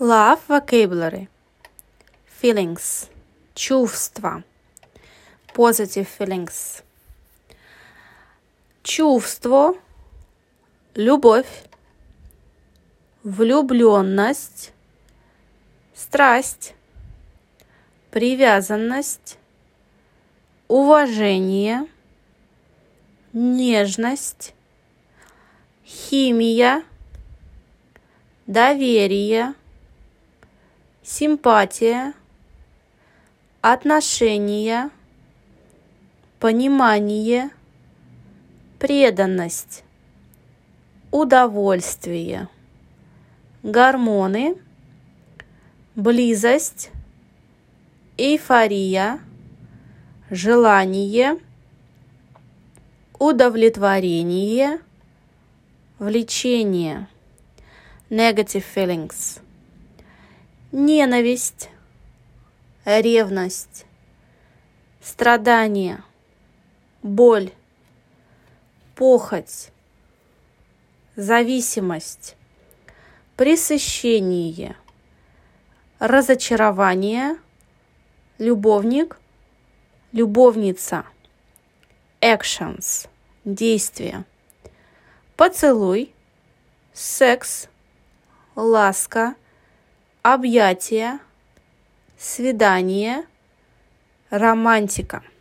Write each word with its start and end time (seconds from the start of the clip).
Love 0.00 0.40
vocabulary. 0.48 1.28
Feelings. 2.26 3.08
Чувства. 3.54 4.42
Positive 5.54 6.08
feelings. 6.08 6.82
Чувство. 8.82 9.76
Любовь. 10.96 11.62
Влюбленность. 13.22 14.72
Страсть. 15.94 16.74
Привязанность. 18.10 19.38
Уважение. 20.66 21.86
Нежность. 23.32 24.54
Химия. 25.86 26.82
Доверие 28.48 29.54
симпатия, 31.04 32.14
отношения, 33.60 34.90
понимание, 36.40 37.50
преданность, 38.78 39.84
удовольствие, 41.10 42.48
гормоны, 43.62 44.56
близость, 45.94 46.90
эйфория, 48.16 49.20
желание, 50.30 51.38
удовлетворение, 53.18 54.80
влечение. 55.98 57.08
Negative 58.10 58.62
feelings 58.74 59.40
ненависть, 60.74 61.70
ревность, 62.84 63.86
страдание, 65.00 66.02
боль, 67.00 67.52
похоть, 68.96 69.70
зависимость, 71.14 72.34
пресыщение, 73.36 74.74
разочарование, 76.00 77.36
любовник, 78.38 79.20
любовница, 80.10 81.04
actions, 82.20 83.08
действия, 83.44 84.24
поцелуй, 85.36 86.12
секс, 86.92 87.68
ласка, 88.56 89.36
объятия, 90.24 91.20
свидание, 92.18 93.26
романтика– 94.30 95.20